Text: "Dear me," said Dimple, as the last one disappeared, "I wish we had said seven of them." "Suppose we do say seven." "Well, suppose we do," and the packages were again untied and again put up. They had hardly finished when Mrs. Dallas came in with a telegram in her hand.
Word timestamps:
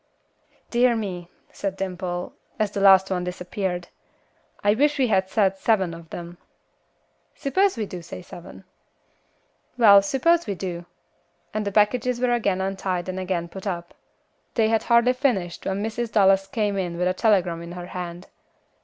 "Dear 0.71 0.95
me," 0.95 1.29
said 1.51 1.75
Dimple, 1.77 2.33
as 2.57 2.71
the 2.71 2.79
last 2.81 3.11
one 3.11 3.23
disappeared, 3.23 3.89
"I 4.63 4.73
wish 4.73 4.97
we 4.97 5.09
had 5.09 5.29
said 5.29 5.57
seven 5.57 5.93
of 5.93 6.09
them." 6.09 6.39
"Suppose 7.35 7.77
we 7.77 7.85
do 7.85 8.01
say 8.01 8.23
seven." 8.23 8.63
"Well, 9.77 10.01
suppose 10.01 10.47
we 10.47 10.55
do," 10.55 10.87
and 11.53 11.67
the 11.67 11.71
packages 11.71 12.19
were 12.19 12.33
again 12.33 12.61
untied 12.61 13.09
and 13.09 13.19
again 13.19 13.47
put 13.47 13.67
up. 13.67 13.93
They 14.55 14.69
had 14.69 14.81
hardly 14.81 15.13
finished 15.13 15.67
when 15.67 15.83
Mrs. 15.85 16.11
Dallas 16.11 16.47
came 16.47 16.77
in 16.79 16.97
with 16.97 17.07
a 17.07 17.13
telegram 17.13 17.61
in 17.61 17.73
her 17.73 17.85
hand. 17.85 18.25